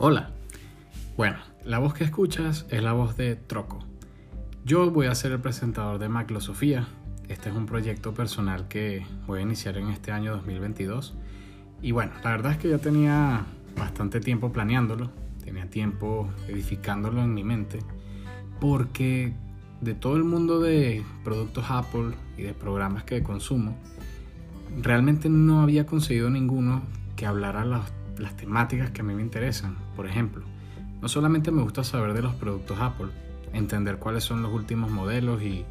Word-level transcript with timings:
Hola. 0.00 0.30
Bueno, 1.16 1.38
la 1.64 1.80
voz 1.80 1.92
que 1.92 2.04
escuchas 2.04 2.66
es 2.70 2.80
la 2.84 2.92
voz 2.92 3.16
de 3.16 3.34
Troco. 3.34 3.80
Yo 4.64 4.92
voy 4.92 5.08
a 5.08 5.14
ser 5.16 5.32
el 5.32 5.40
presentador 5.40 5.98
de 5.98 6.08
Maclosofía. 6.08 6.86
Este 7.28 7.48
es 7.48 7.56
un 7.56 7.66
proyecto 7.66 8.14
personal 8.14 8.68
que 8.68 9.04
voy 9.26 9.40
a 9.40 9.42
iniciar 9.42 9.76
en 9.76 9.88
este 9.88 10.12
año 10.12 10.36
2022. 10.36 11.16
Y 11.82 11.90
bueno, 11.90 12.12
la 12.22 12.30
verdad 12.30 12.52
es 12.52 12.58
que 12.58 12.68
ya 12.68 12.78
tenía 12.78 13.44
bastante 13.76 14.20
tiempo 14.20 14.52
planeándolo, 14.52 15.10
tenía 15.42 15.68
tiempo 15.68 16.28
edificándolo 16.46 17.20
en 17.20 17.34
mi 17.34 17.42
mente, 17.42 17.80
porque 18.60 19.34
de 19.80 19.94
todo 19.94 20.16
el 20.16 20.22
mundo 20.22 20.60
de 20.60 21.04
productos 21.24 21.64
Apple 21.70 22.14
y 22.36 22.42
de 22.42 22.54
programas 22.54 23.02
que 23.02 23.24
consumo, 23.24 23.76
realmente 24.80 25.28
no 25.28 25.60
había 25.60 25.86
conseguido 25.86 26.30
ninguno 26.30 26.82
que 27.16 27.26
hablara 27.26 27.64
las 27.64 27.97
las 28.18 28.36
temáticas 28.36 28.90
que 28.90 29.00
a 29.00 29.04
mí 29.04 29.14
me 29.14 29.22
interesan. 29.22 29.76
Por 29.96 30.06
ejemplo, 30.06 30.44
no 31.00 31.08
solamente 31.08 31.50
me 31.50 31.62
gusta 31.62 31.84
saber 31.84 32.12
de 32.12 32.22
los 32.22 32.34
productos 32.34 32.78
Apple, 32.80 33.08
entender 33.52 33.98
cuáles 33.98 34.24
son 34.24 34.42
los 34.42 34.52
últimos 34.52 34.90
modelos 34.90 35.42
y 35.42 35.64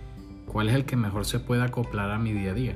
cuál 0.45 0.69
es 0.69 0.75
el 0.75 0.85
que 0.85 0.95
mejor 0.95 1.25
se 1.25 1.39
puede 1.39 1.63
acoplar 1.63 2.11
a 2.11 2.17
mi 2.17 2.33
día 2.33 2.51
a 2.51 2.53
día, 2.53 2.75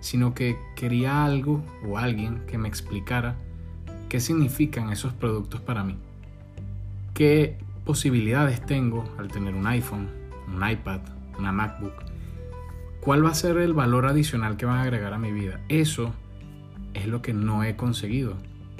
sino 0.00 0.34
que 0.34 0.58
quería 0.76 1.24
algo 1.24 1.64
o 1.86 1.98
alguien 1.98 2.42
que 2.46 2.58
me 2.58 2.68
explicara 2.68 3.36
qué 4.08 4.20
significan 4.20 4.90
esos 4.90 5.12
productos 5.12 5.60
para 5.60 5.84
mí. 5.84 5.96
¿Qué 7.14 7.58
posibilidades 7.84 8.64
tengo 8.64 9.04
al 9.18 9.28
tener 9.28 9.54
un 9.54 9.66
iPhone, 9.66 10.08
un 10.46 10.68
iPad, 10.68 11.00
una 11.38 11.52
MacBook? 11.52 11.94
¿Cuál 13.00 13.24
va 13.24 13.30
a 13.30 13.34
ser 13.34 13.56
el 13.56 13.72
valor 13.72 14.06
adicional 14.06 14.56
que 14.56 14.66
van 14.66 14.78
a 14.78 14.82
agregar 14.82 15.14
a 15.14 15.18
mi 15.18 15.32
vida? 15.32 15.60
Eso 15.68 16.12
es 16.94 17.06
lo 17.06 17.22
que 17.22 17.32
no 17.32 17.64
he 17.64 17.76
conseguido. 17.76 18.36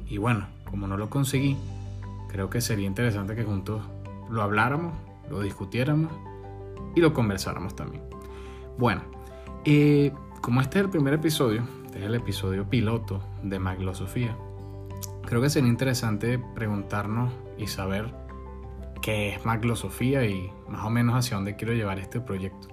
Y 0.09 0.19
bueno, 0.19 0.47
como 0.65 0.87
no 0.87 0.97
lo 0.97 1.11
conseguí, 1.11 1.57
creo 2.29 2.51
que 2.51 2.61
sería 2.61 2.87
interesante 2.87 3.35
que 3.35 3.45
juntos 3.45 3.83
lo 4.31 4.43
habláramos, 4.43 4.95
lo 5.31 5.41
discutiéramos 5.41 6.13
y 6.95 7.01
lo 7.01 7.13
conversáramos 7.13 7.77
también. 7.77 8.03
Bueno, 8.79 9.03
eh, 9.65 10.13
como 10.41 10.61
este 10.61 10.79
es 10.79 10.85
el 10.85 10.91
primer 10.91 11.15
episodio, 11.15 11.63
este 11.87 11.99
es 11.99 12.05
el 12.05 12.15
episodio 12.15 12.69
piloto 12.69 13.23
de 13.43 13.59
Maglosofía, 13.59 14.37
creo 15.27 15.43
que 15.43 15.51
sería 15.51 15.69
interesante 15.69 16.39
preguntarnos 16.39 17.33
y 17.59 17.67
saber 17.67 18.15
qué 19.03 19.35
es 19.35 19.45
Maglosofía 19.45 20.25
y 20.25 20.51
más 20.69 20.85
o 20.85 20.91
menos 20.91 21.17
hacia 21.17 21.37
dónde 21.37 21.57
quiero 21.57 21.75
llevar 21.75 21.99
este 21.99 22.21
proyecto. 22.21 22.69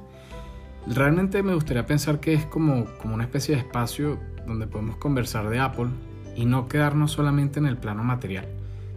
Realmente 0.88 1.44
me 1.44 1.53
gustaría 1.53 1.86
pensar 1.86 2.19
que 2.19 2.33
es 2.33 2.45
como, 2.45 2.86
como 3.02 3.16
una 3.16 3.23
especie 3.23 3.56
de 3.56 3.61
espacio 3.61 4.19
donde 4.47 4.67
podemos 4.67 4.95
conversar 4.97 5.50
de 5.50 5.59
Apple, 5.59 5.89
y 6.36 6.45
no 6.45 6.67
quedarnos 6.67 7.11
solamente 7.11 7.59
en 7.59 7.66
el 7.66 7.78
plano 7.78 8.03
material, 8.03 8.47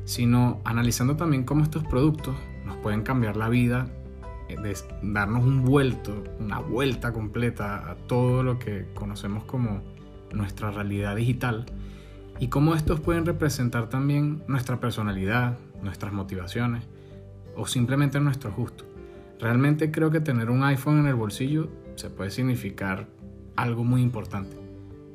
sino 0.04 0.60
analizando 0.64 1.16
también 1.16 1.44
cómo 1.44 1.62
estos 1.62 1.84
productos 1.84 2.36
nos 2.66 2.76
pueden 2.78 3.02
cambiar 3.02 3.36
la 3.36 3.48
vida, 3.48 3.88
eh, 4.48 4.56
darnos 5.02 5.44
un 5.44 5.64
vuelto, 5.64 6.24
una 6.40 6.58
vuelta 6.58 7.12
completa 7.12 7.90
a 7.90 7.94
todo 7.94 8.42
lo 8.42 8.58
que 8.58 8.86
conocemos 8.94 9.44
como 9.44 9.82
nuestra 10.32 10.70
realidad 10.70 11.16
digital 11.16 11.66
y 12.40 12.48
cómo 12.48 12.74
estos 12.74 13.00
pueden 13.00 13.26
representar 13.26 13.88
también 13.88 14.42
nuestra 14.48 14.80
personalidad, 14.80 15.58
nuestras 15.82 16.12
motivaciones 16.12 16.84
o 17.56 17.66
simplemente 17.66 18.20
nuestro 18.20 18.52
gusto. 18.52 18.84
Realmente 19.40 19.90
creo 19.90 20.10
que 20.10 20.20
tener 20.20 20.50
un 20.50 20.62
iPhone 20.64 20.98
en 21.00 21.06
el 21.06 21.14
bolsillo 21.14 21.68
se 21.96 22.10
puede 22.10 22.30
significar 22.30 23.06
algo 23.56 23.84
muy 23.84 24.02
importante. 24.02 24.56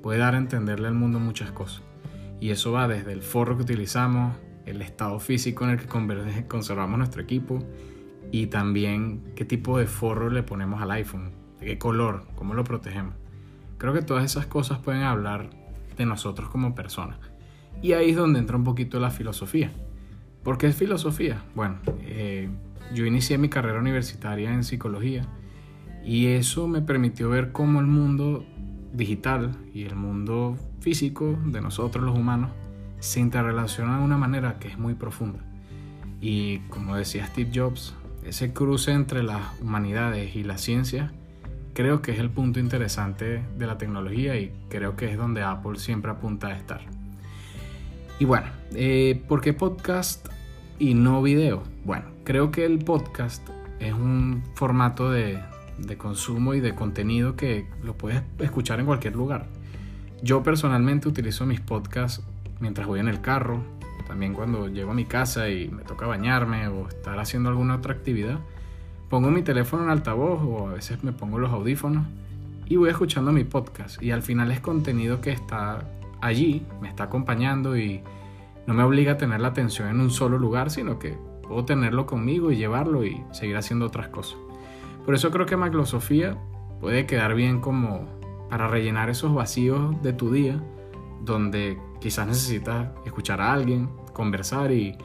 Puede 0.01 0.19
dar 0.19 0.35
a 0.35 0.37
entenderle 0.37 0.87
al 0.87 0.93
mundo 0.93 1.19
muchas 1.19 1.51
cosas. 1.51 1.81
Y 2.43 2.51
eso 2.51 2.73
va 2.73 2.89
desde 2.89 3.13
el 3.13 3.21
forro 3.21 3.55
que 3.55 3.63
utilizamos, 3.63 4.35
el 4.65 4.81
estado 4.81 5.17
físico 5.21 5.63
en 5.63 5.69
el 5.69 5.79
que 5.79 5.87
conservamos 6.45 6.97
nuestro 6.97 7.21
equipo 7.21 7.59
y 8.33 8.47
también 8.47 9.31
qué 9.33 9.45
tipo 9.45 9.77
de 9.77 9.87
forro 9.87 10.29
le 10.29 10.43
ponemos 10.43 10.81
al 10.81 10.91
iPhone, 10.91 11.31
de 11.61 11.67
qué 11.67 11.77
color, 11.77 12.25
cómo 12.35 12.53
lo 12.53 12.65
protegemos. 12.65 13.15
Creo 13.77 13.93
que 13.93 14.01
todas 14.01 14.25
esas 14.25 14.45
cosas 14.45 14.79
pueden 14.79 15.03
hablar 15.03 15.51
de 15.95 16.05
nosotros 16.05 16.49
como 16.49 16.75
personas. 16.75 17.17
Y 17.81 17.93
ahí 17.93 18.09
es 18.09 18.17
donde 18.17 18.39
entra 18.39 18.57
un 18.57 18.65
poquito 18.65 18.99
la 18.99 19.09
filosofía. 19.09 19.71
¿Por 20.43 20.57
qué 20.57 20.67
es 20.67 20.75
filosofía? 20.75 21.45
Bueno, 21.55 21.77
eh, 22.01 22.49
yo 22.93 23.05
inicié 23.05 23.37
mi 23.37 23.47
carrera 23.47 23.79
universitaria 23.79 24.53
en 24.53 24.65
psicología 24.65 25.25
y 26.03 26.25
eso 26.25 26.67
me 26.67 26.81
permitió 26.81 27.29
ver 27.29 27.53
cómo 27.53 27.79
el 27.79 27.87
mundo 27.87 28.45
digital 28.93 29.55
y 29.73 29.83
el 29.83 29.95
mundo 29.95 30.57
físico 30.79 31.37
de 31.45 31.61
nosotros 31.61 32.05
los 32.05 32.17
humanos 32.17 32.51
se 32.99 33.19
interrelacionan 33.19 33.99
de 33.99 34.05
una 34.05 34.17
manera 34.17 34.59
que 34.59 34.69
es 34.69 34.77
muy 34.77 34.93
profunda. 34.93 35.39
Y 36.21 36.59
como 36.69 36.95
decía 36.95 37.27
Steve 37.27 37.51
Jobs, 37.53 37.95
ese 38.23 38.53
cruce 38.53 38.91
entre 38.91 39.23
las 39.23 39.59
humanidades 39.59 40.35
y 40.35 40.43
la 40.43 40.57
ciencia 40.57 41.11
creo 41.73 42.01
que 42.01 42.11
es 42.11 42.19
el 42.19 42.29
punto 42.29 42.59
interesante 42.59 43.43
de 43.57 43.67
la 43.67 43.77
tecnología 43.77 44.37
y 44.37 44.53
creo 44.69 44.95
que 44.95 45.11
es 45.11 45.17
donde 45.17 45.41
Apple 45.41 45.77
siempre 45.77 46.11
apunta 46.11 46.47
a 46.47 46.53
estar. 46.55 46.81
Y 48.19 48.25
bueno, 48.25 48.47
eh, 48.73 49.21
¿por 49.27 49.41
qué 49.41 49.53
podcast 49.53 50.27
y 50.79 50.93
no 50.93 51.21
video? 51.21 51.63
Bueno, 51.83 52.05
creo 52.23 52.51
que 52.51 52.65
el 52.65 52.79
podcast 52.79 53.47
es 53.79 53.93
un 53.93 54.43
formato 54.55 55.11
de, 55.11 55.39
de 55.77 55.97
consumo 55.97 56.53
y 56.53 56.59
de 56.59 56.75
contenido 56.75 57.35
que 57.35 57.67
lo 57.83 57.97
puedes 57.97 58.21
escuchar 58.39 58.79
en 58.79 58.85
cualquier 58.85 59.15
lugar. 59.15 59.47
Yo 60.21 60.43
personalmente 60.43 61.07
utilizo 61.07 61.45
mis 61.45 61.59
podcasts 61.59 62.23
mientras 62.59 62.87
voy 62.87 62.99
en 62.99 63.07
el 63.07 63.21
carro, 63.21 63.61
también 64.07 64.33
cuando 64.33 64.67
llego 64.67 64.91
a 64.91 64.93
mi 64.93 65.05
casa 65.05 65.49
y 65.49 65.69
me 65.69 65.83
toca 65.83 66.07
bañarme 66.07 66.67
o 66.67 66.87
estar 66.87 67.19
haciendo 67.19 67.49
alguna 67.49 67.75
otra 67.75 67.93
actividad. 67.93 68.39
Pongo 69.09 69.31
mi 69.31 69.41
teléfono 69.41 69.83
en 69.83 69.89
altavoz 69.89 70.41
o 70.43 70.69
a 70.69 70.73
veces 70.73 71.03
me 71.03 71.11
pongo 71.11 71.39
los 71.39 71.51
audífonos 71.51 72.05
y 72.65 72.77
voy 72.77 72.89
escuchando 72.89 73.31
mi 73.31 73.43
podcast. 73.43 74.01
Y 74.01 74.11
al 74.11 74.21
final 74.21 74.51
es 74.51 74.59
contenido 74.59 75.21
que 75.21 75.31
está 75.31 75.87
allí, 76.21 76.65
me 76.81 76.89
está 76.89 77.05
acompañando 77.05 77.77
y 77.77 78.01
no 78.65 78.73
me 78.73 78.83
obliga 78.83 79.13
a 79.13 79.17
tener 79.17 79.41
la 79.41 79.49
atención 79.49 79.89
en 79.89 79.99
un 79.99 80.09
solo 80.09 80.37
lugar, 80.37 80.69
sino 80.69 80.99
que 80.99 81.17
puedo 81.47 81.65
tenerlo 81.65 82.05
conmigo 82.05 82.51
y 82.51 82.55
llevarlo 82.55 83.05
y 83.05 83.21
seguir 83.31 83.57
haciendo 83.57 83.85
otras 83.85 84.07
cosas. 84.07 84.37
Por 85.05 85.15
eso 85.15 85.31
creo 85.31 85.45
que 85.45 85.57
Maclosofía 85.57 86.37
puede 86.79 87.05
quedar 87.05 87.35
bien 87.35 87.59
como 87.59 88.07
para 88.49 88.67
rellenar 88.67 89.09
esos 89.09 89.33
vacíos 89.33 90.01
de 90.01 90.13
tu 90.13 90.31
día, 90.31 90.61
donde 91.21 91.77
quizás 91.99 92.27
necesitas 92.27 92.89
escuchar 93.05 93.41
a 93.41 93.53
alguien, 93.53 93.89
conversar 94.13 94.71
y 94.71 94.97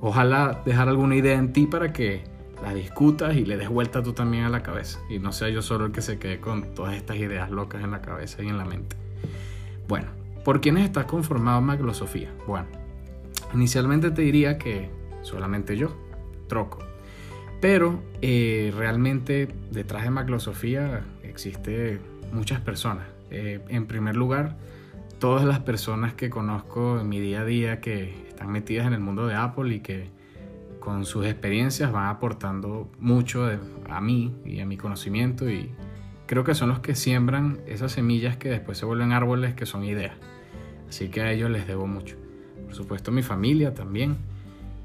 ojalá 0.00 0.62
dejar 0.64 0.88
alguna 0.88 1.16
idea 1.16 1.38
en 1.38 1.52
ti 1.52 1.66
para 1.66 1.92
que 1.92 2.24
la 2.62 2.74
discutas 2.74 3.36
y 3.36 3.44
le 3.44 3.56
des 3.56 3.68
vuelta 3.68 4.02
tú 4.02 4.12
también 4.12 4.44
a 4.44 4.50
la 4.50 4.62
cabeza 4.62 5.00
y 5.08 5.18
no 5.18 5.32
sea 5.32 5.48
yo 5.48 5.62
solo 5.62 5.86
el 5.86 5.92
que 5.92 6.02
se 6.02 6.18
quede 6.18 6.40
con 6.40 6.74
todas 6.74 6.94
estas 6.94 7.16
ideas 7.16 7.50
locas 7.50 7.82
en 7.82 7.90
la 7.90 8.02
cabeza 8.02 8.42
y 8.42 8.48
en 8.48 8.58
la 8.58 8.64
mente. 8.64 8.96
Bueno, 9.88 10.08
¿por 10.44 10.60
quiénes 10.60 10.84
está 10.84 11.06
conformado 11.06 11.60
Maglosofía? 11.60 12.30
Bueno, 12.46 12.66
inicialmente 13.54 14.10
te 14.10 14.22
diría 14.22 14.58
que 14.58 14.90
solamente 15.22 15.76
yo, 15.76 15.96
Troco. 16.48 16.89
Pero 17.60 18.02
eh, 18.22 18.72
realmente 18.76 19.48
detrás 19.70 20.04
de 20.04 20.10
Maclosofía 20.10 21.04
existe 21.22 22.00
muchas 22.32 22.60
personas. 22.60 23.06
Eh, 23.30 23.60
en 23.68 23.86
primer 23.86 24.16
lugar, 24.16 24.56
todas 25.18 25.44
las 25.44 25.60
personas 25.60 26.14
que 26.14 26.30
conozco 26.30 27.00
en 27.00 27.08
mi 27.08 27.20
día 27.20 27.42
a 27.42 27.44
día 27.44 27.80
que 27.80 28.26
están 28.28 28.50
metidas 28.50 28.86
en 28.86 28.94
el 28.94 29.00
mundo 29.00 29.26
de 29.26 29.34
Apple 29.34 29.74
y 29.74 29.80
que 29.80 30.08
con 30.80 31.04
sus 31.04 31.26
experiencias 31.26 31.92
van 31.92 32.06
aportando 32.06 32.90
mucho 32.98 33.46
a 33.88 34.00
mí 34.00 34.34
y 34.46 34.60
a 34.60 34.66
mi 34.66 34.78
conocimiento 34.78 35.50
y 35.50 35.70
creo 36.26 36.42
que 36.42 36.54
son 36.54 36.70
los 36.70 36.80
que 36.80 36.94
siembran 36.94 37.60
esas 37.66 37.92
semillas 37.92 38.38
que 38.38 38.48
después 38.48 38.78
se 38.78 38.86
vuelven 38.86 39.12
árboles 39.12 39.54
que 39.54 39.66
son 39.66 39.84
ideas. 39.84 40.14
Así 40.88 41.08
que 41.08 41.20
a 41.20 41.30
ellos 41.30 41.50
les 41.50 41.66
debo 41.66 41.86
mucho. 41.86 42.16
Por 42.64 42.74
supuesto 42.74 43.12
mi 43.12 43.22
familia 43.22 43.74
también. 43.74 44.16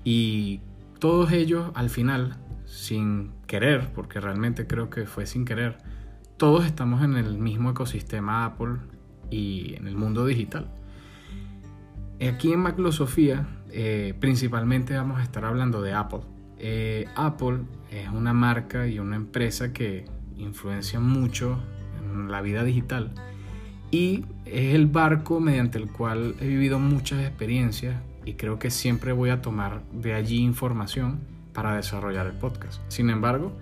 Y 0.04 0.60
todos 1.00 1.31
ellos 1.31 1.71
al 1.75 1.89
final 1.89 2.38
sin 2.66 3.32
querer, 3.48 3.92
porque 3.94 4.20
realmente 4.20 4.68
creo 4.68 4.90
que 4.90 5.06
fue 5.06 5.26
sin 5.26 5.46
querer, 5.46 5.78
todos 6.38 6.66
estamos 6.66 7.04
en 7.04 7.16
el 7.16 7.38
mismo 7.38 7.72
ecosistema 7.72 8.46
Apple 8.46 8.78
y 9.30 9.76
en 9.76 9.88
el 9.88 9.96
mundo 9.96 10.26
digital. 10.26 10.70
Aquí 12.22 12.54
en 12.54 12.60
Maclosofía 12.60 13.48
eh, 13.70 14.14
principalmente 14.20 14.96
vamos 14.96 15.20
a 15.20 15.24
estar 15.24 15.44
hablando 15.44 15.82
de 15.82 15.94
Apple. 15.94 16.22
Eh, 16.58 17.08
Apple 17.16 17.60
es 17.92 18.08
una 18.10 18.34
marca 18.34 18.88
y 18.88 19.00
una 19.00 19.18
empresa 19.18 19.74
que 19.74 20.06
influencia 20.38 21.00
mucho 21.00 21.60
en 22.02 22.32
la 22.32 22.42
vida 22.42 22.64
digital 22.64 23.14
y 23.92 24.26
es 24.46 24.74
el 24.74 24.88
barco 24.88 25.40
mediante 25.40 25.78
el 25.78 25.92
cual 25.92 26.36
he 26.40 26.48
vivido 26.48 26.80
muchas 26.80 27.22
experiencias 27.22 28.02
y 28.26 28.34
creo 28.34 28.60
que 28.60 28.72
siempre 28.72 29.12
voy 29.12 29.30
a 29.30 29.42
tomar 29.42 29.84
de 29.92 30.14
allí 30.14 30.38
información 30.38 31.20
para 31.56 31.75
desarrollar 31.75 32.28
el 32.28 32.34
podcast. 32.34 32.81
Sin 32.90 33.10
embargo, 33.10 33.54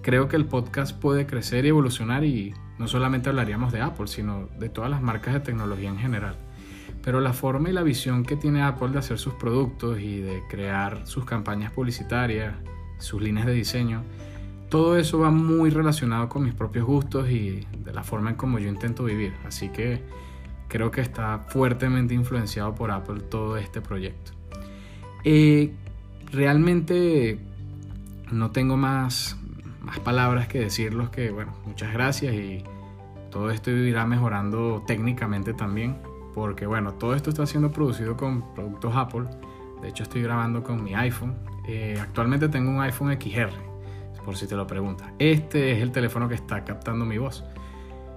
creo 0.00 0.28
que 0.28 0.36
el 0.36 0.46
podcast 0.46 0.98
puede 0.98 1.26
crecer 1.26 1.66
y 1.66 1.68
evolucionar 1.68 2.24
y 2.24 2.54
no 2.78 2.88
solamente 2.88 3.28
hablaríamos 3.28 3.72
de 3.72 3.82
Apple, 3.82 4.06
sino 4.06 4.48
de 4.58 4.68
todas 4.70 4.90
las 4.90 5.02
marcas 5.02 5.34
de 5.34 5.40
tecnología 5.40 5.90
en 5.90 5.98
general. 5.98 6.36
pero 7.02 7.20
la 7.20 7.34
forma 7.34 7.68
y 7.68 7.72
la 7.74 7.82
visión 7.82 8.24
que 8.24 8.34
tiene 8.34 8.62
Apple 8.62 8.88
de 8.88 8.98
hacer 8.98 9.18
sus 9.18 9.34
productos 9.34 10.00
y 10.00 10.22
de 10.22 10.42
crear 10.48 11.06
sus 11.06 11.26
campañas 11.26 11.70
publicitarias, 11.70 12.54
sus 12.98 13.20
líneas 13.20 13.44
de 13.44 13.52
diseño, 13.52 14.02
todo 14.70 14.96
eso 14.96 15.18
va 15.18 15.30
muy 15.30 15.68
relacionado 15.68 16.30
con 16.30 16.44
mis 16.44 16.54
propios 16.54 16.86
gustos 16.86 17.28
y 17.28 17.66
de 17.78 17.92
la 17.92 18.02
forma 18.02 18.30
en 18.30 18.36
como 18.36 18.58
yo 18.58 18.70
intento 18.70 19.04
vivir. 19.04 19.34
Así 19.44 19.68
que 19.68 20.02
creo 20.68 20.90
que 20.90 21.02
está 21.02 21.40
fuertemente 21.48 22.14
influenciado 22.14 22.74
por 22.74 22.90
Apple 22.90 23.20
todo 23.20 23.58
este 23.58 23.82
proyecto. 23.82 24.32
Eh, 25.24 25.74
realmente 26.32 27.38
no 28.30 28.50
tengo 28.50 28.76
más, 28.76 29.36
más 29.80 29.98
palabras 30.00 30.48
que 30.48 30.60
decirlos 30.60 31.10
que, 31.10 31.30
bueno, 31.30 31.52
muchas 31.66 31.92
gracias 31.92 32.34
y 32.34 32.64
todo 33.30 33.50
esto 33.50 33.70
irá 33.70 34.06
mejorando 34.06 34.84
técnicamente 34.86 35.54
también, 35.54 35.96
porque, 36.34 36.66
bueno, 36.66 36.94
todo 36.94 37.14
esto 37.14 37.30
está 37.30 37.46
siendo 37.46 37.72
producido 37.72 38.16
con 38.16 38.54
productos 38.54 38.94
Apple. 38.96 39.24
De 39.82 39.88
hecho, 39.88 40.04
estoy 40.04 40.22
grabando 40.22 40.62
con 40.62 40.82
mi 40.82 40.94
iPhone. 40.94 41.34
Eh, 41.66 41.98
actualmente 42.00 42.48
tengo 42.48 42.70
un 42.70 42.80
iPhone 42.80 43.12
XR, 43.12 43.52
por 44.24 44.36
si 44.36 44.46
te 44.46 44.54
lo 44.54 44.66
preguntas. 44.66 45.08
Este 45.18 45.72
es 45.72 45.82
el 45.82 45.92
teléfono 45.92 46.28
que 46.28 46.34
está 46.34 46.64
captando 46.64 47.04
mi 47.04 47.18
voz. 47.18 47.44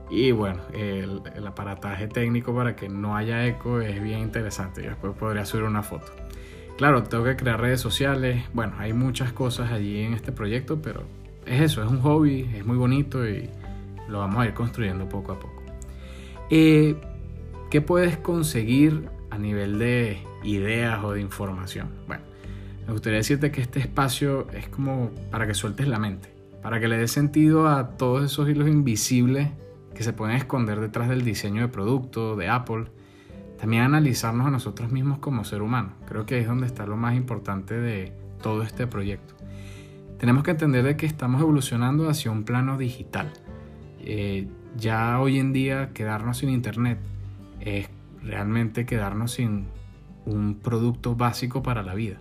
Y 0.10 0.32
bueno, 0.32 0.62
el, 0.74 1.22
aparataje 1.46 2.08
técnico 2.08 2.56
para 2.56 2.76
que 2.76 2.88
no 2.88 3.18
haya 3.18 3.46
eco 3.46 3.82
es 3.82 4.02
bien 4.02 4.20
interesante. 4.20 4.82
Después 4.82 5.14
podría 5.18 5.46
subir 5.46 5.66
una 5.66 5.84
foto. 5.84 6.08
Claro, 6.78 7.04
tengo 7.04 7.24
que 7.24 7.36
crear 7.36 7.60
redes 7.60 7.82
sociales. 7.82 8.44
Bueno, 8.54 8.74
hay 8.78 8.94
muchas 8.94 9.34
cosas 9.34 9.72
allí 9.72 10.02
en 10.02 10.14
este 10.14 10.32
proyecto, 10.32 10.80
pero 10.80 11.04
es 11.46 11.62
eso, 11.62 11.84
es 11.84 11.90
un 11.90 12.02
hobby, 12.02 12.50
es 12.56 12.66
muy 12.66 12.78
bonito 12.78 13.28
y 13.28 13.50
lo 14.08 14.20
vamos 14.20 14.44
a 14.44 14.46
ir 14.46 14.54
construyendo 14.54 15.10
poco 15.10 15.32
a 15.32 15.40
poco. 15.40 15.64
Eh, 16.52 16.96
¿Qué 17.72 17.82
puedes 17.82 18.18
conseguir 18.18 19.10
a 19.32 19.40
nivel 19.40 19.80
de 19.80 20.20
ideas 20.44 21.04
o 21.04 21.14
de 21.14 21.22
información? 21.22 21.90
Bueno, 22.08 22.24
me 22.86 22.94
gustaría 22.94 23.18
decirte 23.18 23.52
que 23.52 23.62
este 23.62 23.80
espacio 23.80 24.48
es 24.52 24.70
como 24.70 25.12
para 25.32 25.48
que 25.48 25.56
sueltes 25.56 25.88
la 25.88 25.98
mente, 25.98 26.32
para 26.62 26.80
que 26.80 26.88
le 26.88 26.98
des 26.98 27.12
sentido 27.12 27.68
a 27.68 27.98
todos 27.98 28.24
esos 28.24 28.48
hilos 28.48 28.70
invisibles 28.70 29.50
que 29.96 30.04
se 30.04 30.14
pueden 30.14 30.36
esconder 30.36 30.80
detrás 30.80 31.10
del 31.10 31.24
diseño 31.24 31.64
de 31.64 31.68
producto, 31.70 32.36
de 32.36 32.50
Apple. 32.50 32.86
También 33.60 33.84
analizarnos 33.84 34.48
a 34.48 34.52
nosotros 34.52 34.92
mismos 34.92 35.20
como 35.20 35.44
ser 35.44 35.62
humano. 35.62 35.94
Creo 36.08 36.26
que 36.26 36.40
es 36.40 36.48
donde 36.48 36.68
está 36.68 36.86
lo 36.86 36.98
más 36.98 37.16
importante 37.16 37.74
de 37.74 38.14
todo 38.42 38.62
este 38.62 38.88
proyecto. 38.88 39.36
Tenemos 40.20 40.44
que 40.44 40.52
entender 40.52 40.84
de 40.84 40.98
que 40.98 41.06
estamos 41.06 41.42
evolucionando 41.42 42.10
hacia 42.10 42.32
un 42.32 42.44
plano 42.44 42.78
digital. 42.78 43.32
Eh, 44.00 44.48
ya 44.78 45.20
hoy 45.20 45.40
en 45.40 45.54
día 45.54 45.92
quedarnos 45.94 46.38
sin 46.38 46.50
internet 46.50 47.00
es 47.60 47.90
realmente 48.24 48.86
quedarnos 48.86 49.34
sin 49.34 49.66
un 50.26 50.56
producto 50.56 51.16
básico 51.16 51.64
para 51.64 51.84
la 51.84 51.94
vida. 51.94 52.18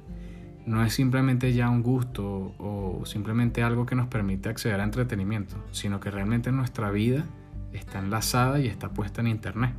No 0.67 0.85
es 0.85 0.95
simplemente 0.95 1.53
ya 1.53 1.71
un 1.71 1.83
gusto 1.83 2.55
o 2.59 3.03
simplemente 3.05 3.63
algo 3.63 3.87
que 3.87 3.95
nos 3.95 4.09
permite 4.09 4.49
acceder 4.49 4.81
a 4.81 4.85
entretenimiento, 4.85 5.57
sino 5.71 6.01
que 6.01 6.11
realmente 6.11 6.51
nuestra 6.51 6.91
vida 6.91 7.25
está 7.73 8.01
enlazada 8.01 8.59
y 8.61 8.67
está 8.67 8.91
puesta 8.91 9.21
en 9.21 9.29
internet. 9.29 9.75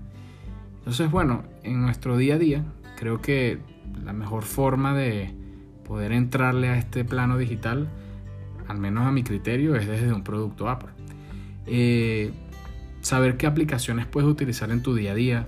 Entonces, 0.88 1.12
bueno, 1.12 1.44
en 1.64 1.82
nuestro 1.82 2.16
día 2.16 2.36
a 2.36 2.38
día, 2.38 2.64
creo 2.98 3.22
que 3.22 3.60
la 4.06 4.14
mejor 4.14 4.44
forma 4.44 4.94
de 4.94 5.36
poder 5.84 6.14
entrarle 6.14 6.70
a 6.70 6.78
este 6.78 7.04
plano 7.04 7.38
digital, 7.38 7.90
al 8.70 8.78
menos 8.78 9.06
a 9.06 9.12
mi 9.12 9.22
criterio, 9.22 9.76
es 9.76 9.86
desde 9.86 10.14
un 10.14 10.24
producto 10.24 10.70
Apple. 10.70 10.92
Eh, 11.66 12.32
saber 13.02 13.36
qué 13.36 13.48
aplicaciones 13.48 14.06
puedes 14.06 14.30
utilizar 14.30 14.72
en 14.72 14.82
tu 14.82 14.96
día 14.96 15.12
a 15.12 15.16
día, 15.16 15.48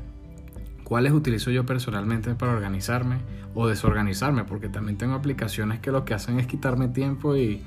cuáles 0.84 1.14
utilizo 1.14 1.52
yo 1.52 1.66
personalmente 1.66 2.36
para 2.36 2.52
organizarme 2.52 3.20
o 3.56 3.66
desorganizarme, 3.70 4.44
porque 4.44 4.68
también 4.68 4.98
tengo 4.98 5.14
aplicaciones 5.14 5.80
que 5.80 5.94
lo 5.94 6.04
que 6.04 6.14
hacen 6.14 6.38
es 6.38 6.48
quitarme 6.48 6.90
tiempo 6.90 7.38
y 7.38 7.62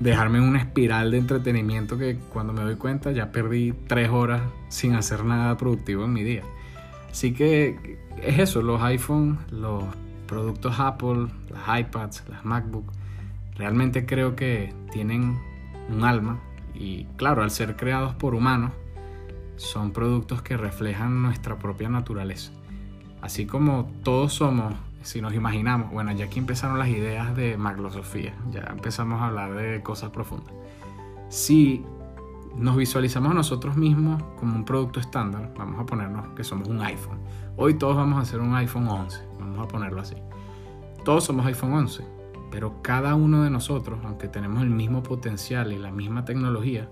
dejarme 0.00 0.36
en 0.36 0.44
una 0.44 0.58
espiral 0.58 1.12
de 1.12 1.16
entretenimiento 1.16 1.96
que 1.96 2.18
cuando 2.30 2.52
me 2.52 2.60
doy 2.60 2.76
cuenta 2.76 3.10
ya 3.10 3.32
perdí 3.32 3.72
tres 3.86 4.10
horas 4.10 4.42
sin 4.68 4.96
hacer 4.96 5.24
nada 5.24 5.56
productivo 5.56 6.04
en 6.04 6.12
mi 6.12 6.24
día. 6.24 6.42
Así 7.10 7.32
que 7.32 7.98
es 8.22 8.38
eso, 8.38 8.62
los 8.62 8.80
iPhone, 8.82 9.38
los 9.50 9.84
productos 10.26 10.78
Apple, 10.78 11.26
las 11.50 11.80
iPads, 11.80 12.24
las 12.28 12.44
MacBook, 12.44 12.92
realmente 13.56 14.06
creo 14.06 14.36
que 14.36 14.72
tienen 14.92 15.38
un 15.90 16.04
alma 16.04 16.40
y 16.74 17.04
claro, 17.16 17.42
al 17.42 17.50
ser 17.50 17.76
creados 17.76 18.14
por 18.14 18.34
humanos, 18.34 18.72
son 19.56 19.92
productos 19.92 20.40
que 20.40 20.56
reflejan 20.56 21.22
nuestra 21.22 21.58
propia 21.58 21.88
naturaleza. 21.88 22.52
Así 23.20 23.44
como 23.44 23.90
todos 24.02 24.32
somos 24.32 24.74
si 25.02 25.20
nos 25.20 25.34
imaginamos, 25.34 25.90
bueno, 25.90 26.12
ya 26.12 26.26
aquí 26.26 26.38
empezaron 26.38 26.78
las 26.78 26.88
ideas 26.88 27.34
de 27.34 27.56
maglosofía, 27.56 28.34
ya 28.50 28.68
empezamos 28.70 29.20
a 29.20 29.26
hablar 29.26 29.54
de 29.54 29.82
cosas 29.82 30.10
profundas. 30.10 30.52
Si 31.28 31.84
nos 32.56 32.76
visualizamos 32.76 33.34
nosotros 33.34 33.76
mismos 33.76 34.22
como 34.38 34.56
un 34.56 34.64
producto 34.64 35.00
estándar, 35.00 35.52
vamos 35.56 35.80
a 35.80 35.86
ponernos 35.86 36.28
que 36.34 36.44
somos 36.44 36.68
un 36.68 36.80
iPhone. 36.80 37.18
Hoy 37.56 37.74
todos 37.74 37.96
vamos 37.96 38.18
a 38.18 38.22
hacer 38.22 38.40
un 38.40 38.54
iPhone 38.54 38.88
11, 38.88 39.18
vamos 39.38 39.58
a 39.58 39.68
ponerlo 39.68 40.00
así. 40.00 40.16
Todos 41.04 41.24
somos 41.24 41.46
iPhone 41.46 41.72
11, 41.72 42.04
pero 42.50 42.82
cada 42.82 43.14
uno 43.14 43.42
de 43.42 43.50
nosotros, 43.50 44.00
aunque 44.04 44.28
tenemos 44.28 44.62
el 44.62 44.70
mismo 44.70 45.02
potencial 45.02 45.72
y 45.72 45.78
la 45.78 45.90
misma 45.90 46.24
tecnología, 46.24 46.90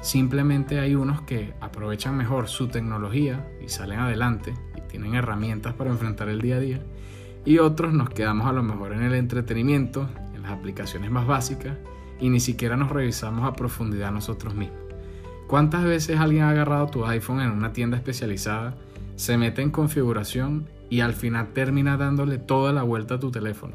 simplemente 0.00 0.80
hay 0.80 0.94
unos 0.94 1.22
que 1.22 1.54
aprovechan 1.60 2.16
mejor 2.16 2.48
su 2.48 2.68
tecnología 2.68 3.48
y 3.64 3.68
salen 3.68 4.00
adelante 4.00 4.54
y 4.76 4.80
tienen 4.88 5.14
herramientas 5.14 5.74
para 5.74 5.90
enfrentar 5.90 6.28
el 6.28 6.40
día 6.40 6.56
a 6.56 6.60
día 6.60 6.82
y 7.44 7.58
otros 7.58 7.92
nos 7.92 8.10
quedamos 8.10 8.46
a 8.46 8.52
lo 8.52 8.62
mejor 8.62 8.92
en 8.92 9.02
el 9.02 9.14
entretenimiento, 9.14 10.08
en 10.34 10.42
las 10.42 10.52
aplicaciones 10.52 11.10
más 11.10 11.26
básicas 11.26 11.76
y 12.22 12.30
ni 12.30 12.38
siquiera 12.38 12.76
nos 12.76 12.90
revisamos 12.90 13.44
a 13.44 13.52
profundidad 13.52 14.12
nosotros 14.12 14.54
mismos. 14.54 14.78
¿Cuántas 15.48 15.84
veces 15.84 16.20
alguien 16.20 16.44
ha 16.44 16.50
agarrado 16.50 16.86
tu 16.86 17.04
iPhone 17.04 17.40
en 17.40 17.50
una 17.50 17.72
tienda 17.72 17.96
especializada, 17.96 18.76
se 19.16 19.36
mete 19.36 19.60
en 19.60 19.72
configuración 19.72 20.68
y 20.88 21.00
al 21.00 21.14
final 21.14 21.48
termina 21.48 21.96
dándole 21.96 22.38
toda 22.38 22.72
la 22.72 22.84
vuelta 22.84 23.16
a 23.16 23.20
tu 23.20 23.32
teléfono? 23.32 23.74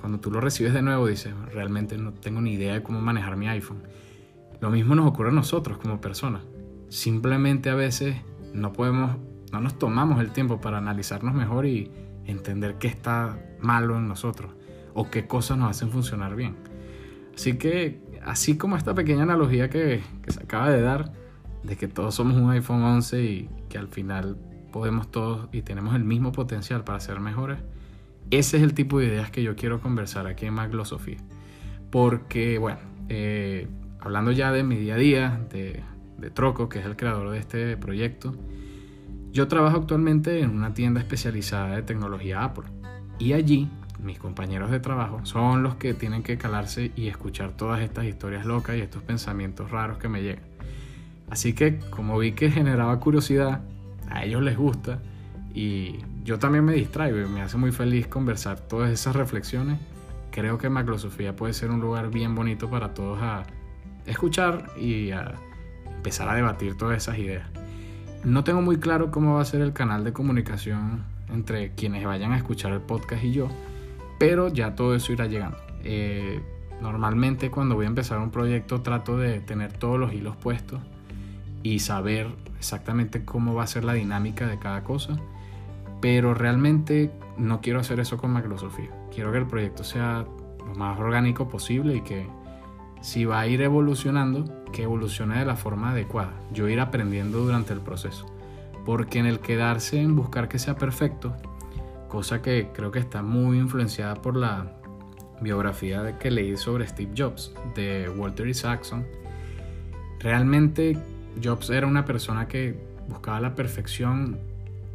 Cuando 0.00 0.20
tú 0.20 0.30
lo 0.30 0.40
recibes 0.40 0.72
de 0.72 0.82
nuevo 0.82 1.08
dices, 1.08 1.34
realmente 1.52 1.98
no 1.98 2.12
tengo 2.12 2.40
ni 2.40 2.52
idea 2.52 2.74
de 2.74 2.82
cómo 2.84 3.00
manejar 3.00 3.36
mi 3.36 3.48
iPhone. 3.48 3.82
Lo 4.60 4.70
mismo 4.70 4.94
nos 4.94 5.08
ocurre 5.08 5.30
a 5.30 5.32
nosotros 5.32 5.78
como 5.78 6.00
personas. 6.00 6.42
Simplemente 6.90 7.70
a 7.70 7.74
veces 7.74 8.18
no 8.54 8.72
podemos, 8.72 9.16
no 9.50 9.60
nos 9.60 9.80
tomamos 9.80 10.20
el 10.20 10.30
tiempo 10.30 10.60
para 10.60 10.78
analizarnos 10.78 11.34
mejor 11.34 11.66
y 11.66 11.90
entender 12.24 12.76
qué 12.78 12.86
está 12.86 13.36
malo 13.58 13.98
en 13.98 14.06
nosotros 14.06 14.52
o 14.94 15.10
qué 15.10 15.26
cosas 15.26 15.58
nos 15.58 15.70
hacen 15.70 15.90
funcionar 15.90 16.36
bien. 16.36 16.67
Así 17.38 17.56
que, 17.56 18.00
así 18.24 18.58
como 18.58 18.76
esta 18.76 18.96
pequeña 18.96 19.22
analogía 19.22 19.70
que, 19.70 20.02
se 20.26 20.42
acaba 20.42 20.70
de 20.70 20.82
dar, 20.82 21.12
de 21.62 21.76
que 21.76 21.86
todos 21.86 22.16
somos 22.16 22.36
un 22.36 22.50
iPhone 22.50 22.82
11 22.82 23.22
y 23.22 23.48
que 23.68 23.78
al 23.78 23.86
final 23.86 24.36
podemos 24.72 25.08
todos 25.12 25.48
y 25.52 25.62
tenemos 25.62 25.94
el 25.94 26.02
mismo 26.02 26.32
potencial 26.32 26.82
para 26.82 26.98
ser 26.98 27.20
mejores, 27.20 27.60
ese 28.32 28.56
es 28.56 28.64
el 28.64 28.74
tipo 28.74 28.98
de 28.98 29.06
ideas 29.06 29.30
que 29.30 29.44
yo 29.44 29.54
quiero 29.54 29.80
conversar 29.80 30.26
aquí 30.26 30.46
en 30.46 30.54
Maglosofía. 30.54 31.18
Porque, 31.92 32.58
bueno, 32.58 32.80
eh, 33.08 33.68
hablando 34.00 34.32
ya 34.32 34.50
de 34.50 34.64
mi 34.64 34.74
día 34.74 34.94
a 34.94 34.98
día, 34.98 35.40
de 35.48 36.30
Troco, 36.30 36.68
que 36.68 36.80
es 36.80 36.86
el 36.86 36.96
creador 36.96 37.30
de 37.30 37.38
este 37.38 37.76
proyecto, 37.76 38.34
yo 39.30 39.46
trabajo 39.46 39.76
actualmente 39.76 40.40
en 40.40 40.50
una 40.50 40.74
tienda 40.74 40.98
especializada 40.98 41.76
de 41.76 41.82
tecnología 41.82 42.42
Apple 42.42 42.66
y 43.20 43.34
allí 43.34 43.70
mis 44.02 44.18
compañeros 44.18 44.70
de 44.70 44.80
trabajo 44.80 45.24
son 45.24 45.62
los 45.62 45.74
que 45.76 45.94
tienen 45.94 46.22
que 46.22 46.38
calarse 46.38 46.92
y 46.96 47.08
escuchar 47.08 47.52
todas 47.52 47.80
estas 47.80 48.04
historias 48.04 48.46
locas 48.46 48.76
y 48.76 48.80
estos 48.80 49.02
pensamientos 49.02 49.70
raros 49.70 49.98
que 49.98 50.08
me 50.08 50.22
llegan. 50.22 50.44
Así 51.30 51.52
que 51.52 51.78
como 51.90 52.18
vi 52.18 52.32
que 52.32 52.50
generaba 52.50 52.98
curiosidad, 53.00 53.60
a 54.10 54.24
ellos 54.24 54.42
les 54.42 54.56
gusta 54.56 55.00
y 55.54 55.98
yo 56.24 56.38
también 56.38 56.64
me 56.64 56.74
distraigo 56.74 57.18
y 57.18 57.26
me 57.26 57.42
hace 57.42 57.56
muy 57.56 57.72
feliz 57.72 58.06
conversar 58.06 58.60
todas 58.60 58.90
esas 58.90 59.16
reflexiones. 59.16 59.78
Creo 60.30 60.58
que 60.58 60.68
Macrosofía 60.68 61.34
puede 61.34 61.52
ser 61.52 61.70
un 61.70 61.80
lugar 61.80 62.10
bien 62.10 62.34
bonito 62.34 62.70
para 62.70 62.94
todos 62.94 63.20
a 63.22 63.44
escuchar 64.06 64.70
y 64.78 65.10
a 65.10 65.34
empezar 65.96 66.28
a 66.28 66.34
debatir 66.34 66.76
todas 66.76 66.96
esas 66.96 67.18
ideas. 67.18 67.46
No 68.24 68.44
tengo 68.44 68.62
muy 68.62 68.78
claro 68.78 69.10
cómo 69.10 69.34
va 69.34 69.42
a 69.42 69.44
ser 69.44 69.60
el 69.60 69.72
canal 69.72 70.04
de 70.04 70.12
comunicación 70.12 71.04
entre 71.30 71.72
quienes 71.72 72.04
vayan 72.04 72.32
a 72.32 72.36
escuchar 72.36 72.72
el 72.72 72.80
podcast 72.80 73.24
y 73.24 73.32
yo, 73.32 73.48
pero 74.18 74.48
ya 74.48 74.74
todo 74.74 74.94
eso 74.94 75.12
irá 75.12 75.26
llegando. 75.26 75.58
Eh, 75.84 76.40
normalmente 76.80 77.50
cuando 77.50 77.74
voy 77.74 77.86
a 77.86 77.88
empezar 77.88 78.18
un 78.18 78.30
proyecto 78.30 78.82
trato 78.82 79.16
de 79.16 79.40
tener 79.40 79.72
todos 79.72 79.98
los 79.98 80.12
hilos 80.12 80.36
puestos 80.36 80.80
y 81.62 81.80
saber 81.80 82.28
exactamente 82.58 83.24
cómo 83.24 83.54
va 83.54 83.64
a 83.64 83.66
ser 83.66 83.84
la 83.84 83.94
dinámica 83.94 84.46
de 84.46 84.58
cada 84.58 84.84
cosa, 84.84 85.18
pero 86.00 86.34
realmente 86.34 87.10
no 87.36 87.60
quiero 87.60 87.80
hacer 87.80 88.00
eso 88.00 88.18
con 88.18 88.32
Microsoft. 88.32 88.78
Quiero 89.14 89.32
que 89.32 89.38
el 89.38 89.46
proyecto 89.46 89.84
sea 89.84 90.26
lo 90.66 90.74
más 90.74 90.98
orgánico 90.98 91.48
posible 91.48 91.96
y 91.96 92.00
que 92.02 92.26
si 93.00 93.24
va 93.24 93.40
a 93.40 93.46
ir 93.46 93.62
evolucionando, 93.62 94.44
que 94.72 94.82
evolucione 94.82 95.38
de 95.38 95.44
la 95.44 95.56
forma 95.56 95.90
adecuada. 95.90 96.32
Yo 96.52 96.68
ir 96.68 96.80
aprendiendo 96.80 97.38
durante 97.38 97.72
el 97.72 97.80
proceso. 97.80 98.26
porque 98.84 99.18
en 99.18 99.26
el 99.26 99.40
quedarse 99.40 100.00
en 100.00 100.16
buscar 100.16 100.48
que 100.48 100.58
sea 100.58 100.76
perfecto, 100.76 101.36
cosa 102.08 102.42
que 102.42 102.68
creo 102.74 102.90
que 102.90 102.98
está 102.98 103.22
muy 103.22 103.58
influenciada 103.58 104.14
por 104.14 104.36
la 104.36 104.72
biografía 105.40 106.18
que 106.18 106.30
leí 106.30 106.56
sobre 106.56 106.86
Steve 106.86 107.12
Jobs 107.16 107.54
de 107.74 108.08
Walter 108.08 108.48
Isaacson, 108.48 109.06
realmente 110.18 110.98
Jobs 111.42 111.70
era 111.70 111.86
una 111.86 112.04
persona 112.04 112.48
que 112.48 112.76
buscaba 113.08 113.40
la 113.40 113.54
perfección 113.54 114.38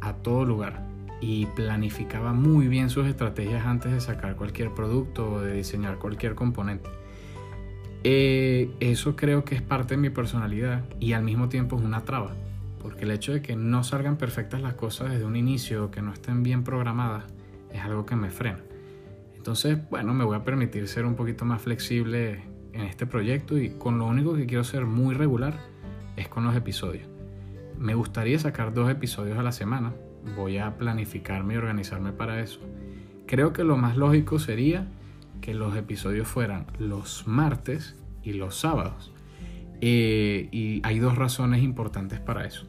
a 0.00 0.12
todo 0.14 0.44
lugar 0.44 0.86
y 1.20 1.46
planificaba 1.46 2.32
muy 2.32 2.68
bien 2.68 2.90
sus 2.90 3.06
estrategias 3.06 3.64
antes 3.64 3.92
de 3.92 4.00
sacar 4.00 4.36
cualquier 4.36 4.70
producto 4.70 5.32
o 5.32 5.40
de 5.40 5.54
diseñar 5.54 5.98
cualquier 5.98 6.34
componente. 6.34 6.90
Eh, 8.02 8.70
eso 8.80 9.16
creo 9.16 9.44
que 9.44 9.54
es 9.54 9.62
parte 9.62 9.94
de 9.94 10.00
mi 10.00 10.10
personalidad 10.10 10.84
y 11.00 11.14
al 11.14 11.22
mismo 11.22 11.48
tiempo 11.48 11.76
es 11.78 11.82
una 11.82 12.04
traba, 12.04 12.32
porque 12.84 13.04
el 13.06 13.12
hecho 13.12 13.32
de 13.32 13.40
que 13.40 13.56
no 13.56 13.82
salgan 13.82 14.18
perfectas 14.18 14.60
las 14.60 14.74
cosas 14.74 15.10
desde 15.10 15.24
un 15.24 15.36
inicio 15.36 15.90
que 15.90 16.02
no 16.02 16.12
estén 16.12 16.42
bien 16.42 16.64
programadas 16.64 17.24
es 17.72 17.80
algo 17.80 18.04
que 18.04 18.14
me 18.14 18.30
frena. 18.30 18.60
Entonces, 19.34 19.78
bueno, 19.88 20.12
me 20.12 20.22
voy 20.22 20.36
a 20.36 20.44
permitir 20.44 20.86
ser 20.86 21.06
un 21.06 21.14
poquito 21.14 21.46
más 21.46 21.62
flexible 21.62 22.42
en 22.74 22.82
este 22.82 23.06
proyecto 23.06 23.56
y 23.56 23.70
con 23.70 23.98
lo 23.98 24.04
único 24.04 24.34
que 24.34 24.44
quiero 24.44 24.64
ser 24.64 24.84
muy 24.84 25.14
regular 25.14 25.58
es 26.18 26.28
con 26.28 26.44
los 26.44 26.54
episodios. 26.54 27.08
Me 27.78 27.94
gustaría 27.94 28.38
sacar 28.38 28.74
dos 28.74 28.90
episodios 28.90 29.38
a 29.38 29.42
la 29.42 29.52
semana, 29.52 29.94
voy 30.36 30.58
a 30.58 30.76
planificarme 30.76 31.54
y 31.54 31.56
organizarme 31.56 32.12
para 32.12 32.40
eso. 32.40 32.60
Creo 33.26 33.54
que 33.54 33.64
lo 33.64 33.78
más 33.78 33.96
lógico 33.96 34.38
sería 34.38 34.88
que 35.40 35.54
los 35.54 35.74
episodios 35.74 36.28
fueran 36.28 36.66
los 36.78 37.26
martes 37.26 37.96
y 38.22 38.34
los 38.34 38.56
sábados. 38.56 39.10
Eh, 39.80 40.50
y 40.52 40.82
hay 40.84 40.98
dos 40.98 41.16
razones 41.16 41.62
importantes 41.62 42.20
para 42.20 42.44
eso. 42.44 42.66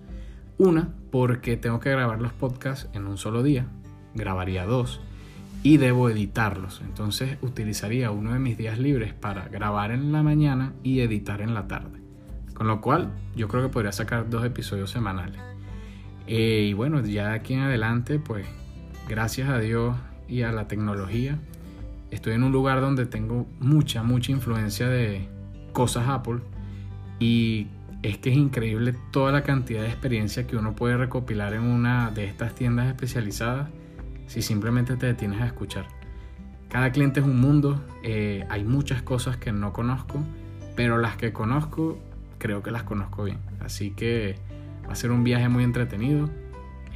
Una, 0.57 0.89
porque 1.11 1.57
tengo 1.57 1.79
que 1.79 1.91
grabar 1.91 2.21
los 2.21 2.31
podcasts 2.31 2.89
en 2.93 3.07
un 3.07 3.17
solo 3.17 3.43
día, 3.43 3.67
grabaría 4.13 4.65
dos, 4.65 5.01
y 5.63 5.77
debo 5.77 6.09
editarlos. 6.09 6.81
Entonces 6.85 7.37
utilizaría 7.41 8.11
uno 8.11 8.33
de 8.33 8.39
mis 8.39 8.57
días 8.57 8.79
libres 8.79 9.13
para 9.13 9.47
grabar 9.49 9.91
en 9.91 10.11
la 10.11 10.23
mañana 10.23 10.73
y 10.83 11.01
editar 11.01 11.41
en 11.41 11.53
la 11.53 11.67
tarde. 11.67 11.99
Con 12.53 12.67
lo 12.67 12.79
cual 12.81 13.11
yo 13.35 13.47
creo 13.47 13.63
que 13.63 13.69
podría 13.69 13.91
sacar 13.91 14.29
dos 14.29 14.45
episodios 14.45 14.91
semanales. 14.91 15.41
Eh, 16.27 16.67
y 16.69 16.73
bueno, 16.73 17.01
ya 17.01 17.29
de 17.29 17.35
aquí 17.35 17.53
en 17.53 17.61
adelante, 17.61 18.19
pues 18.19 18.47
gracias 19.09 19.49
a 19.49 19.59
Dios 19.59 19.95
y 20.27 20.43
a 20.43 20.51
la 20.51 20.67
tecnología, 20.67 21.37
estoy 22.11 22.33
en 22.33 22.43
un 22.43 22.51
lugar 22.51 22.79
donde 22.79 23.05
tengo 23.05 23.45
mucha, 23.59 24.03
mucha 24.03 24.31
influencia 24.31 24.87
de 24.87 25.27
cosas 25.73 26.07
Apple 26.07 26.39
y 27.19 27.67
es 28.07 28.17
que 28.17 28.31
es 28.31 28.37
increíble 28.37 28.95
toda 29.11 29.31
la 29.31 29.43
cantidad 29.43 29.81
de 29.81 29.87
experiencia 29.87 30.47
que 30.47 30.57
uno 30.57 30.75
puede 30.75 30.97
recopilar 30.97 31.53
en 31.53 31.63
una 31.63 32.11
de 32.11 32.25
estas 32.25 32.55
tiendas 32.55 32.87
especializadas 32.87 33.69
si 34.27 34.41
simplemente 34.41 34.95
te 34.97 35.05
detienes 35.05 35.41
a 35.41 35.45
escuchar. 35.45 35.87
Cada 36.69 36.91
cliente 36.91 37.19
es 37.19 37.25
un 37.25 37.39
mundo, 37.39 37.83
eh, 38.03 38.45
hay 38.49 38.63
muchas 38.63 39.01
cosas 39.01 39.37
que 39.37 39.51
no 39.51 39.71
conozco, 39.71 40.19
pero 40.75 40.97
las 40.97 41.15
que 41.15 41.31
conozco 41.31 41.99
creo 42.37 42.63
que 42.63 42.71
las 42.71 42.83
conozco 42.83 43.23
bien. 43.23 43.39
Así 43.61 43.91
que 43.91 44.35
Va 44.87 44.93
a 44.93 44.95
ser 44.95 45.11
un 45.11 45.23
viaje 45.23 45.49
muy 45.49 45.63
entretenido. 45.63 46.29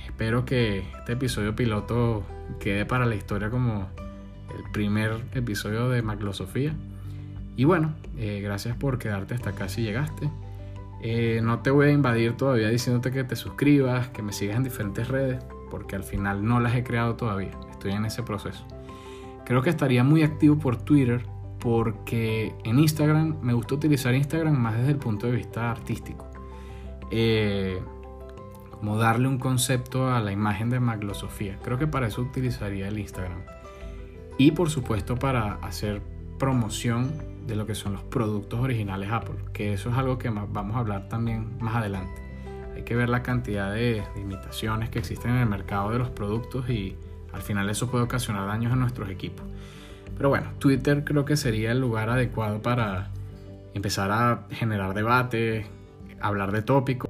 Espero 0.05 0.45
que 0.45 0.79
este 0.97 1.13
episodio 1.13 1.55
piloto 1.55 2.23
quede 2.59 2.85
para 2.85 3.05
la 3.05 3.15
historia 3.15 3.49
como 3.49 3.89
el 4.55 4.71
primer 4.71 5.23
episodio 5.33 5.89
de 5.89 6.01
Maclosofía. 6.01 6.73
Y 7.55 7.63
bueno, 7.65 7.93
eh, 8.17 8.41
gracias 8.41 8.77
por 8.77 8.99
quedarte 8.99 9.33
hasta 9.33 9.51
acá 9.51 9.69
si 9.69 9.81
llegaste. 9.81 10.29
Eh, 11.01 11.39
no 11.43 11.59
te 11.59 11.71
voy 11.71 11.87
a 11.87 11.91
invadir 11.91 12.35
todavía 12.35 12.69
diciéndote 12.69 13.11
que 13.11 13.23
te 13.23 13.35
suscribas, 13.35 14.09
que 14.09 14.21
me 14.21 14.33
sigas 14.33 14.57
en 14.57 14.63
diferentes 14.63 15.07
redes, 15.07 15.43
porque 15.69 15.95
al 15.95 16.03
final 16.03 16.45
no 16.45 16.59
las 16.59 16.75
he 16.75 16.83
creado 16.83 17.15
todavía. 17.15 17.51
Estoy 17.71 17.91
en 17.91 18.05
ese 18.05 18.23
proceso. 18.23 18.65
Creo 19.45 19.61
que 19.61 19.69
estaría 19.69 20.03
muy 20.03 20.23
activo 20.23 20.57
por 20.59 20.77
Twitter, 20.77 21.25
porque 21.59 22.53
en 22.63 22.79
Instagram 22.79 23.37
me 23.41 23.53
gusta 23.53 23.75
utilizar 23.75 24.13
Instagram 24.13 24.57
más 24.57 24.77
desde 24.77 24.91
el 24.91 24.97
punto 24.97 25.27
de 25.27 25.33
vista 25.33 25.71
artístico. 25.71 26.27
Eh, 27.11 27.79
como 28.71 28.97
darle 28.97 29.27
un 29.27 29.39
concepto 29.39 30.09
a 30.09 30.21
la 30.21 30.31
imagen 30.31 30.69
de 30.69 30.79
Maglosofía. 30.79 31.59
Creo 31.63 31.77
que 31.77 31.87
para 31.87 32.07
eso 32.07 32.21
utilizaría 32.21 32.87
el 32.87 32.97
Instagram. 32.97 33.41
Y 34.37 34.51
por 34.51 34.69
supuesto 34.69 35.17
para 35.17 35.55
hacer 35.55 36.01
promoción 36.37 37.11
de 37.49 37.55
lo 37.55 37.65
que 37.65 37.75
son 37.75 37.93
los 37.93 38.03
productos 38.03 38.59
originales 38.59 39.11
Apple, 39.11 39.35
que 39.51 39.73
eso 39.73 39.89
es 39.89 39.97
algo 39.97 40.17
que 40.17 40.29
vamos 40.29 40.75
a 40.75 40.79
hablar 40.79 41.09
también 41.09 41.57
más 41.59 41.75
adelante. 41.75 42.21
Hay 42.75 42.83
que 42.83 42.95
ver 42.95 43.09
la 43.09 43.23
cantidad 43.23 43.73
de, 43.73 44.03
de 44.15 44.21
imitaciones 44.21 44.89
que 44.89 44.99
existen 44.99 45.31
en 45.31 45.37
el 45.37 45.49
mercado 45.49 45.91
de 45.91 45.99
los 45.99 46.09
productos 46.09 46.69
y 46.69 46.95
al 47.33 47.41
final 47.41 47.69
eso 47.69 47.89
puede 47.91 48.05
ocasionar 48.05 48.47
daños 48.47 48.71
a 48.71 48.75
nuestros 48.75 49.09
equipos. 49.09 49.45
Pero 50.15 50.29
bueno, 50.29 50.51
Twitter 50.59 51.03
creo 51.03 51.25
que 51.25 51.35
sería 51.35 51.71
el 51.71 51.79
lugar 51.79 52.09
adecuado 52.09 52.61
para 52.61 53.09
empezar 53.73 54.11
a 54.11 54.45
generar 54.51 54.93
debate, 54.93 55.67
hablar 56.21 56.51
de 56.51 56.61
tópicos 56.61 57.08